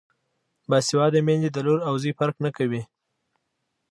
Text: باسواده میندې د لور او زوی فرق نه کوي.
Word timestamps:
باسواده 0.69 1.19
میندې 1.27 1.49
د 1.51 1.57
لور 1.65 1.79
او 1.87 1.93
زوی 2.01 2.13
فرق 2.19 2.35
نه 2.45 2.49
کوي. 2.57 2.81